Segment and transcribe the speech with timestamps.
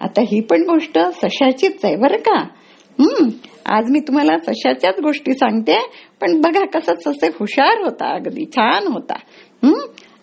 [0.00, 2.38] आता ही पण गोष्ट सशाचीच आहे बरं का?
[2.98, 3.28] हम्म
[3.66, 5.78] आज मी तुम्हाला सशाच्याच गोष्टी सांगते
[6.20, 9.14] पण बघा कसं ससे हुशार होता अगदी छान होता.
[9.62, 9.80] हम्म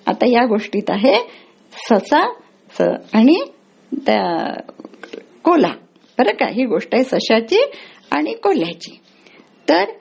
[0.08, 1.16] आता या गोष्टीत आहे
[1.90, 2.24] ससा
[2.78, 2.82] स
[3.14, 3.36] आणि
[3.92, 4.24] त्या
[6.18, 6.48] बरं का?
[6.48, 7.62] ही गोष्ट आहे सशाची
[8.12, 9.00] आणि कोल्ह्याची
[9.70, 9.92] तर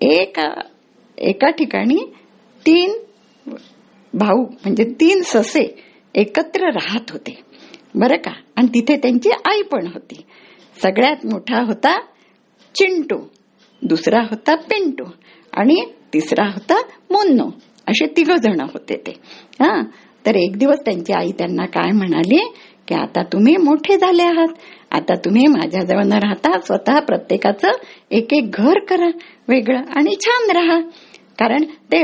[0.00, 0.48] एका
[1.18, 1.98] एका ठिकाणी
[2.66, 2.92] तीन
[4.12, 5.62] भाऊ म्हणजे तीन ससे
[6.14, 7.38] एकत्र राहत होते.
[7.94, 8.30] बरं का?
[8.56, 10.24] आणि तिथे त्यांची आई पण होती.
[10.82, 12.00] सगळ्यात मोठा होता
[12.74, 13.18] चिंटू.
[13.82, 15.04] दुसरा होता पिंटू.
[15.52, 15.76] आणि
[16.14, 16.74] तिसरा होता
[17.10, 17.50] मुन्नू.
[17.88, 19.10] असे तिघ जण होते ते.
[19.60, 19.82] हा?
[20.26, 22.52] तर एक दिवस त्यांची आई त्यांना काय म्हणाली?
[22.88, 24.48] की आता तुम्ही मोठे झाले आहात.
[24.90, 27.68] आता तुम्ही माझ्याजवळ न राहता स्वतः प्रत्येकाचं
[28.10, 29.08] एक एक घर करा.
[29.48, 30.80] वेगळं आणि छान राहा.
[31.38, 32.02] कारण ते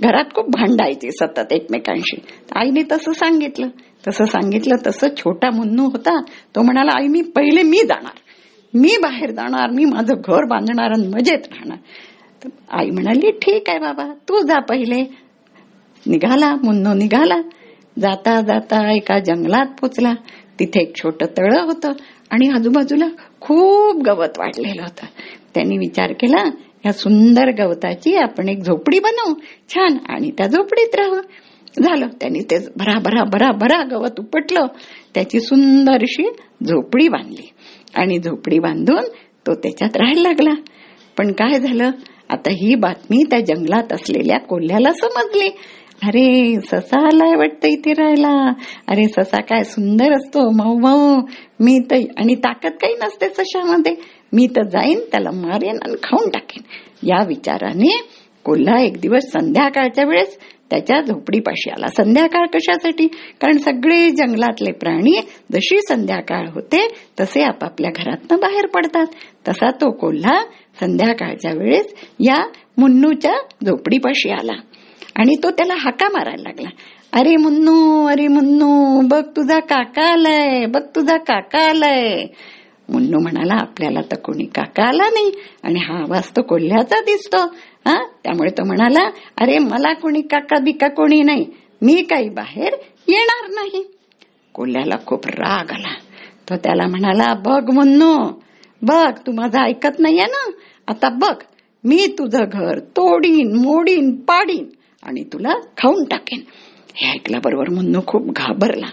[0.00, 2.20] घरात खूप भांडायचे सतत एकमेकांशी.
[2.54, 3.68] आईने तसं सांगितलं.
[4.06, 6.20] तसं सांगितलं तसं छोटा मुन्नू होता.
[6.54, 8.18] तो म्हणाला आई मी पहिले मी जाणार.
[8.74, 11.78] मी बाहेर जाणार मी माझं घर बांधणार आणि मजेत राहणार.
[12.70, 15.02] आई म्हणाली ठीक आहे बाबा तू जा पहिले.
[16.06, 17.40] निघाला मुन्नो निघाला.
[17.98, 20.14] जाता जाता एका जंगलात पोचला.
[20.60, 21.92] तिथे एक छोट तळ होतं
[22.30, 23.06] आणि आजूबाजूला
[23.40, 25.06] खूप गवत वाढलेलं होतं.
[25.54, 26.50] त्यांनी विचार केला
[26.86, 29.34] या सुंदर गवताची आपण एक झोपडी बनवू.
[29.68, 31.20] छान आणि त्या झोपडीत राहू.
[31.78, 32.06] झालं.
[32.20, 34.66] त्यांनी ते भरा भरा भरा भरा गवत उपटलं.
[35.14, 36.28] त्याची सुंदरशी
[36.64, 37.50] झोपडी बांधली.
[37.94, 39.04] आणि झोपडी बांधून
[39.46, 40.54] तो त्याच्यात राहायला लागला.
[41.18, 41.90] पण काय झालं?
[42.30, 45.48] आता ही बातमी त्या जंगलात असलेल्या कोल्ह्याला समजली.
[46.02, 48.52] अरे ससा आलाय वाटतं इथे राहायला.
[48.88, 50.50] अरे ससा काय सुंदर असतो.
[50.50, 51.20] मऊ मऊ.
[51.60, 53.94] मी तर आणि ताकद काही नसते सशामध्ये.
[54.32, 56.62] मी तर जाईन त्याला मारेन आणि खाऊन टाकेन.
[57.02, 58.08] या विचाराने
[58.44, 60.38] कोल्हा एक दिवस संध्याकाळच्या वेळेस
[60.70, 63.06] त्याच्या झोपडीपाशी आला संध्याकाळ कशासाठी?
[63.40, 65.20] कारण सगळे जंगलातले प्राणी
[65.52, 66.88] जशी संध्याकाळ होते
[67.20, 69.06] तसे आपापल्या घरातनं बाहेर पडतात.
[69.48, 70.40] तसा तो कोल्हा
[70.80, 72.44] संध्याकाळच्या वेळेस या
[72.78, 73.34] मुन्नूच्या
[73.66, 74.52] झोपडीपाशी आला
[75.16, 76.68] आणि तो त्याला हाका मारायला लागला.
[77.12, 82.24] अरे मुन्नू अरे मुन्नू बघ तुझा काका आलाय बघ तुझा काका आलाय.
[82.88, 85.30] मुन्नू म्हणाला आपल्याला तर कोणी काका आला नाही.
[85.62, 87.46] आणि हा आवाज तो कोल्ह्याचा दिसतो.
[87.88, 88.06] हा?
[88.24, 89.10] त्यामुळे तो म्हणाला
[89.40, 91.46] अरे मला कोणी काका बिका कोणी नाही.
[91.82, 92.72] मी काही बाहेर
[93.08, 93.92] येणार नाही.
[94.54, 95.94] कोल्ह्याला खूप राग आला.
[96.50, 98.16] तो त्याला म्हणाला बघ मुन्नू
[98.82, 100.50] बघ तू माझं ऐकत नाहीये ना?
[100.88, 101.36] आता बघ
[101.84, 104.66] मी तुझं घर तोडीन मोडीन पाडीन
[105.02, 106.40] आणि तुला खाऊन टाकेन.
[106.96, 108.86] हे ऐकल्याबरोबर मुन्नू खूप घाबरला.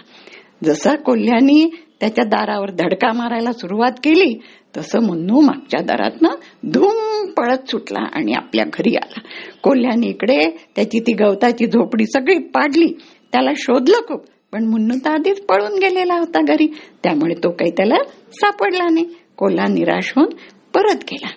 [0.64, 4.40] जसा कोल्ह्यानी त्याच्या दारावर धडका मारायला सुरुवात केली
[4.76, 6.34] तसं मुन्नू मागच्या दारातनं
[6.72, 9.20] धूम पळत सुटला आणि आपल्या घरी आला.
[9.62, 10.38] कोल्ह्याने इकडे
[10.76, 12.92] त्याची ती गवताची झोपडी सगळी पाडली.
[13.32, 16.66] त्याला शोधलं खूप पण मुन्नू तर आधीच पळून गेलेला होता घरी.
[17.02, 19.06] त्यामुळे तो काही त्याला सापडला नाही.
[19.36, 20.28] कोल्हा निराश होऊन
[20.74, 21.28] परत गेला.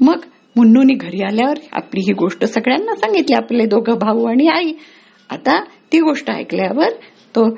[0.00, 0.24] मग
[0.56, 4.72] मुन्नूनी घरी आल्यावर आपली ही गोष्ट सगळ्यांना सांगितली आपले दोघं भाऊ आणि आई.
[5.30, 5.58] आता
[5.92, 6.90] ती गोष्ट ऐकल्यावर
[7.34, 7.48] तो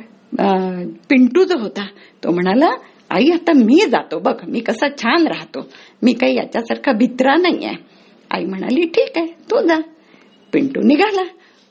[1.10, 1.86] पिंटू जो होता
[2.24, 2.68] तो म्हणाला
[3.10, 4.18] आई आता मी जातो.
[4.18, 5.68] बघ मी कसा छान राहतो.
[6.02, 7.76] मी काही याच्यासारखा भित्रा नाही आहे
[8.30, 9.80] आई म्हणाली ठीक आहे तू जा.
[10.52, 11.24] पिंटू निघाला.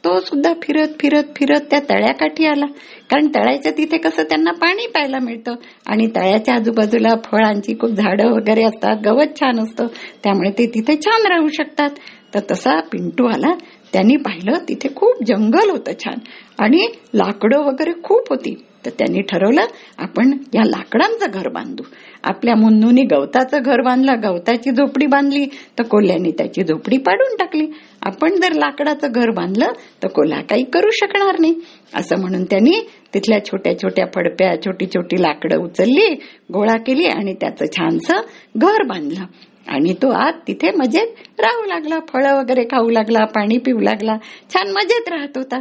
[0.03, 2.65] तो सुद्धा फिरत फिरत फिरत त्या तळ्याकाठी आला.
[3.09, 5.55] कारण तळ्याच्या तिथे कसं त्यांना पाणी प्यायला मिळतं.
[5.87, 8.97] आणि तळ्याच्या आजूबाजूला फळांची खूप झाडं वगैरे असतात.
[9.05, 9.87] गवत छान असतं.
[10.23, 11.89] त्यामुळे ते तिथे छान राहू शकतात.
[12.33, 13.53] तर तसा पिंटू आला.
[13.93, 16.17] त्यांनी पाहिलं तिथे खूप जंगल होतं छान.
[16.59, 18.65] आणि लाकडं वगैरे खूप होती.
[18.85, 19.65] तर त्यांनी ठरवलं
[19.97, 21.83] आपण या लाकडांचं घर बांधू.
[22.23, 27.67] आपल्या मुन्नूनी गवताचं घर बांधलं गवताची झोपडी बांधली तर कोल्ह्याने त्याची झोपडी पाडून टाकली.
[28.01, 29.71] आपण जर लाकडाचं घर बांधलं
[30.03, 31.55] तर कोल्हा काही करू शकणार नाही.
[31.95, 36.13] असं म्हणून त्यांनी तिथल्या छोट्या छोट्या फडप्या छोटी छोटी लाकडं उचलली
[36.53, 38.21] गोळा केली आणि त्याचं छानसं
[38.57, 39.25] घर बांधलं.
[39.67, 41.07] आणि तो आत तिथे मजेत
[41.39, 44.17] राहू लागला फळं वगैरे खाऊ लागला पाणी पिऊ लागला
[44.53, 45.59] छान मजेत राहत होता.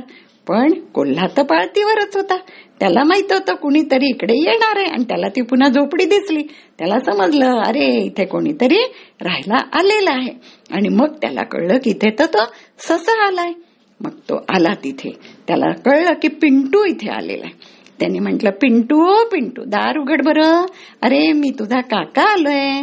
[0.49, 2.37] पण कोल्हा तर पाळतीवरच होता.
[2.81, 6.42] त्याला माहीत होतं कुणीतरी इकडे येणार आहे आणि त्याला ती पुन्हा झोपडी दिसली.
[6.78, 8.78] त्याला समजलं अरे इथे कोणीतरी
[9.21, 10.33] राहायला आलेला आहे.
[10.71, 12.39] आणि मग त्याला कळलं की इथे तर तो
[12.78, 13.53] ससा आलाय.
[14.01, 15.10] मग तो आला तिथे.
[15.48, 17.54] त्याला कळलं की पिंटू इथे आलेला आहे.
[18.01, 20.66] त्याने म्हंटल पिंटू ओ पिंटू दार उघड बरं.
[21.03, 22.83] अरे मी तुझा काका आलोय.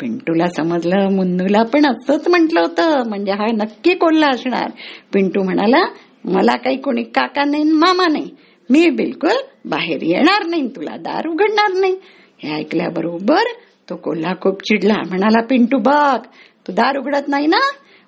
[0.00, 3.08] पिंटूला समजलं मुन्नूला पण असंच म्हटलं होतं.
[3.08, 4.70] म्हणजे हा नक्की कोल्हा असणार.
[5.12, 5.84] पिंटू म्हणाला
[6.24, 8.30] मला काही कोणी काका नाही मामा नाही.
[8.70, 11.96] मी बिलकुल बाहेर येणार नाही तुला दार उघडणार नाही.
[12.42, 13.42] हे ऐकल्याबरोबर
[13.90, 16.18] तो कोल्हा खूप चिडला म्हणाला पिंटू बघ
[16.66, 17.60] तू दार उघडत नाही ना?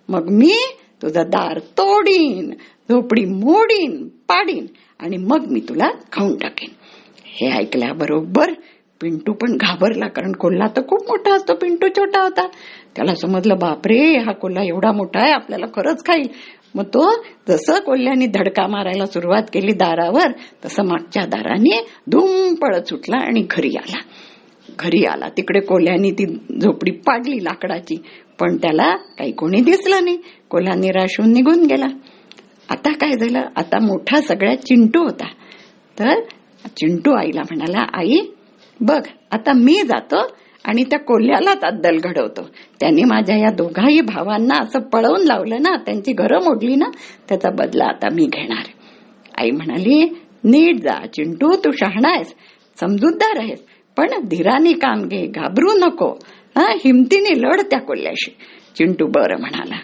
[0.09, 0.55] मग मी
[1.03, 2.51] तुझं दार तोडीन
[2.91, 4.67] झोपडी मोडीन पाडीन
[5.01, 6.71] आणि मग मी तुला खाऊन टाकेन.
[7.25, 8.53] हे ऐकल्याबरोबर
[9.01, 11.55] पिंटू पण घाबरला कारण कोल्हा तर खूप मोठा असतो.
[11.55, 12.47] पिंटू छोटा होता.
[12.97, 16.29] त्याला समजलं बापरे हा कोल्हा एवढा मोठा आहे आपल्याला खरंच खाईल
[16.75, 20.33] मग तो जसं कोल्ह्याने धडका मारायला सुरुवात केली दारावर
[20.65, 23.99] तसं मागच्या दाराने धूम पळत सुटला आणि घरी आला.
[24.79, 25.29] घरी आला.
[25.29, 26.27] तिकडे कोल्ह्याने ती
[26.61, 27.97] झोपडी पाडली लाकडाची
[28.41, 30.19] पण त्याला काही कोणी दिसलं नाही.
[30.51, 31.87] कोल्हा निराश होऊन निघून गेला.
[32.69, 33.43] आता काय झालं?
[33.57, 35.27] आता मोठा सगळ्यात चिंटू होता.
[35.99, 36.21] तर
[36.77, 38.19] चिंटू आईला म्हणाला आई
[38.81, 39.01] बघ
[39.31, 40.27] आता मी जातो
[40.65, 42.43] आणि त्या कोल्ह्यालाच अद्दल घडवतो.
[42.81, 46.91] त्यांनी माझ्या या दोघाही भावांना असं पळवून लावलं ना त्यांची घरं मोडली ना
[47.29, 48.69] त्याचा बदला आता मी घेणार.
[49.39, 50.05] आई म्हणाली
[50.45, 52.35] नीट जा चिंटू तू शहाणा आहेस
[52.81, 53.63] समजूतदार आहेस
[53.97, 56.19] पण धीराने काम घे घाबरू नको.
[56.57, 58.31] हा हिमतीने लढ त्या कोल्ह्याशी
[58.77, 59.77] चिंटू बरं म्हणाला.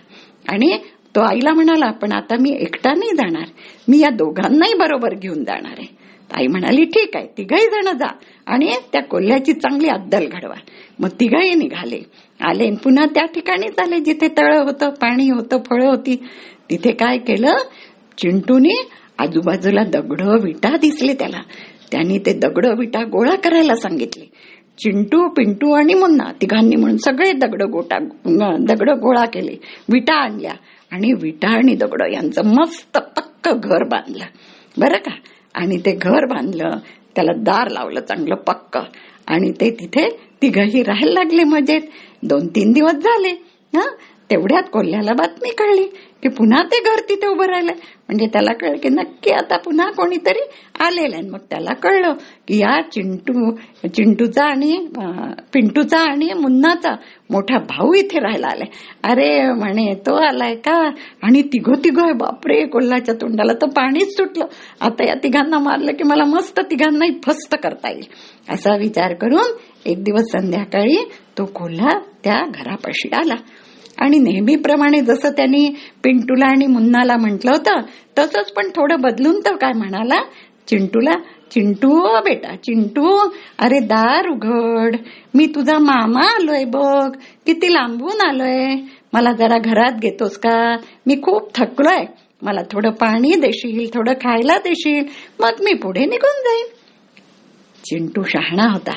[0.48, 0.78] आणि
[1.16, 3.44] तो आईला म्हणाला पण आता मी एकटा नाही जाणार.
[3.88, 6.05] मी या दोघांनाही बरोबर घेऊन जाणार आहे.
[6.34, 8.06] आई म्हणाली ठीक आहे तिघही जण जा
[8.46, 10.54] आणि त्या कोल्ह्याची चांगली अद्दल घडवा.
[10.98, 12.00] मग तिघही निघाले.
[12.40, 16.16] आले पुन्हा त्या ठिकाणीच आले जिथे तळ होतं पाणी होतं फळं होती.
[16.70, 17.54] तिथे काय केलं?
[18.18, 18.88] चिंटूने
[19.18, 21.42] आजूबाजूला दगड विटा दिसले त्याला.
[21.92, 24.24] त्यांनी ते दगड विटा गोळा करायला सांगितले.
[24.78, 27.98] चिंटू पिंटू आणि मुन्ना तिघांनी म्हणून सगळे दगड गोटा
[28.60, 29.56] दगड गोळा केले
[29.92, 30.52] विटा आणल्या.
[30.90, 34.24] आणि विटा आणि दगड यांचं मस्त पक्क घर बांधलं.
[34.78, 35.10] बरं का?
[35.56, 36.70] आणि ते घर बांधलं
[37.14, 38.78] त्याला दार लावलं चांगलं पक्क.
[39.26, 40.08] आणि ते तिथे
[40.42, 41.80] तिघही राहायला लागले मजेत.
[42.22, 43.30] दोन तीन दिवस झाले
[43.74, 43.86] हा?
[44.30, 45.84] तेवढ्यात कोल्ह्याला बातमी कळली
[46.22, 47.72] की पुन्हा ते घर तिथे उभं राहिलं
[48.08, 50.40] म्हणजे त्याला कळलं की नक्की आता पुन्हा कोणीतरी
[50.80, 52.12] आलेलं आहे मग त्याला कळलं
[52.48, 53.50] की या चिंटू
[53.88, 54.76] चिंटूचा आणि
[55.52, 56.94] पिंटूचा आणि मुन्नाचा
[57.30, 58.68] मोठा भाऊ इथे राहायला आलाय.
[59.04, 60.76] अरे म्हणे तो आलाय का?
[61.22, 62.12] आणि तिघो तिघो आहे.
[62.12, 64.46] बापरे कोल्हाच्या तोंडाला तर पाणीच सुटलं.
[64.80, 68.06] आता या तिघांना मारलं की मला मस्त तिघांनाही फस्त करता येईल.
[68.48, 69.56] असा विचार करून
[69.86, 70.96] एक दिवस संध्याकाळी
[71.38, 73.34] तो कोल्हा त्या घरापाशी आला.
[73.98, 75.68] आणि नेहमीप्रमाणे जसं त्यांनी
[76.04, 77.80] पिंटूला आणि मुन्नाला म्हटलं होतं
[78.18, 80.22] तसंच पण थोडं बदलून तर काय म्हणाला?
[80.68, 81.12] चिंटूला
[81.50, 84.96] चिंटू बेटा चिंटू अरे दार उघड
[85.34, 87.10] मी तुझा मामा आलोय बघ
[87.46, 88.74] किती लांबून आलोय
[89.12, 90.76] मला जरा घरात घेतोस का?
[91.06, 92.04] मी खूप थकलोय
[92.42, 95.04] मला थोडं पाणी देशील थोडं खायला देशील
[95.40, 96.66] मग मी पुढे निघून जाईन.
[97.84, 98.92] चिंटू शहाणा होता.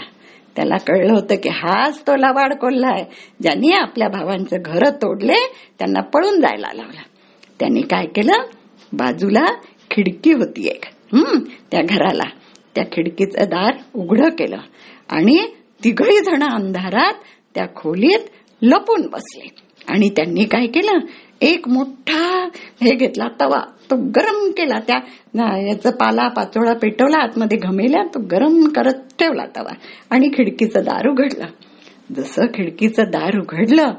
[0.56, 3.06] त्याला कळलं होतं की हाच तो लबाड कोल्हा आहे.
[3.42, 7.02] ज्यांनी आपल्या भावांचं घर तोडले त्यांना पळून जायला लावला.
[7.60, 8.34] त्यांनी काय केलं?
[8.94, 9.46] बाजूला
[9.92, 10.86] खिडकी होती एक.
[11.14, 11.40] हम्म
[11.72, 12.30] त्या घराला.
[12.76, 14.58] त्या खिडकीचं दार उघडं केलं.
[15.10, 15.38] आणि
[15.84, 17.14] तिघही जण अंधारात
[17.56, 18.20] त्या खोलीत
[18.62, 19.56] लपून बसले.
[19.88, 21.00] आणि त्यांनी काय केलं?
[21.42, 22.50] एक मोठा
[22.84, 23.60] हे घेतला तवा
[23.92, 24.98] तो गरम केला त्या
[25.68, 29.74] याचा पाला पाचोळा पेटवला आतमध्ये घमेल्या तो गरम करत ठेवला तवा.
[30.10, 31.46] आणि खिडकीचं दार उघडलं.
[32.16, 33.94] जसं खिडकीचं दार उघडलं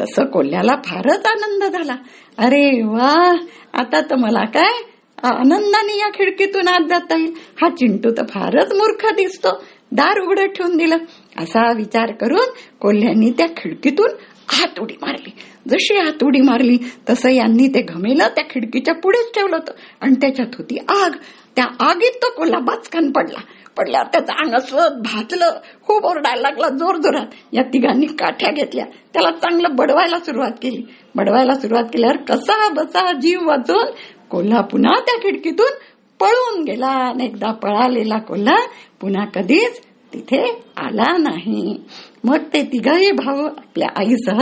[0.00, 1.96] तसं कोल्ह्याला फारच आनंद झाला.
[2.38, 3.36] अरे वा
[3.74, 4.82] आता तर मला काय
[5.22, 7.34] आनंदाने या खिडकीतून आत जाता येईल.
[7.62, 9.62] हा चिंटू तर फारच मूर्ख दिसतो.
[9.92, 10.96] दार उघडत ठेवून दिलं.
[11.38, 12.48] असा विचार करून
[12.80, 14.10] कोल्ह्यांनी त्या खिडकीतून
[14.48, 15.30] हात उडी मारली.
[15.68, 16.78] जशी हात उडी मारली
[17.10, 19.72] तसं यांनी ते घमेलं त्या खिडकीच्या पुढेच ठेवलं होतं.
[20.00, 21.10] आणि त्याच्यात होती आग.
[21.56, 23.40] त्या आगीत तो कोल्हा बाचकान पडला.
[23.76, 25.50] पडल्यावर त्याचं अंग असं भाजलं
[25.82, 27.26] खूप ओरडायला लागला जोर जोरात.
[27.52, 28.84] या तिघांनी काठ्या घेतल्या.
[28.84, 30.82] त्याला चांगलं बडवायला सुरुवात केली.
[31.14, 33.90] बडवायला सुरुवात केल्यावर कसा बसा जीव वाचून
[34.30, 35.78] कोल्हा पुन्हा त्या खिडकीतून
[36.20, 38.56] पळून गेला आणि एकदा पळालेला कोल्हा
[39.00, 39.80] पुन्हा कधीच
[40.16, 41.76] तिथे आला नाही.
[42.24, 44.38] मग ते तिघही भाऊ आपल्या आईसह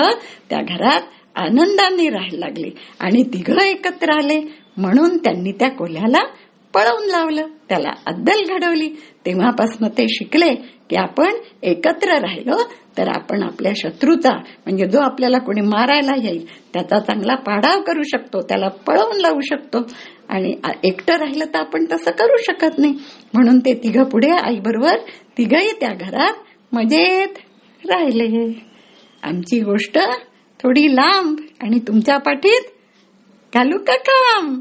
[0.50, 1.00] त्या घरात
[1.36, 4.40] आनंदाने राहायला लागले आणि तिघ एकत्र आले.
[4.76, 6.22] म्हणून त्यांनी त्या कोल्ह्याला
[6.74, 7.46] पळवून लावलं.
[7.68, 8.88] त्याला अद्दल घडवली.
[9.26, 10.54] तेव्हापासून ते शिकले
[10.90, 12.56] की आपण एकत्र राहिलो
[12.98, 18.42] तर आपण आपल्या शत्रूचा म्हणजे जो आपल्याला कोणी मारायला येईल त्याचा चांगला पाडाव करू शकतो
[18.42, 19.86] त्याला पळवून लावू शकतो.
[20.28, 22.94] आणि एकटं राहिलं तर आपण तसं करू शकत नाही.
[23.34, 24.96] म्हणून ते तिघ पुढे आईबरोबर
[25.38, 26.34] तिघही त्या घरात
[26.72, 27.38] मजेत
[27.84, 28.62] राहिले.
[29.22, 29.98] आमची गोष्ट
[30.62, 32.70] थोडी लांब आणि तुमच्या पाठीत
[33.54, 34.60] घालू का काम?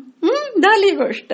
[0.58, 1.34] झाली गोष्ट.